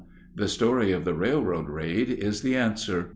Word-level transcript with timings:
The 0.35 0.47
story 0.47 0.91
of 0.93 1.05
the 1.05 1.13
railroad 1.13 1.69
raid 1.69 2.09
is 2.09 2.41
the 2.41 2.55
answer. 2.55 3.09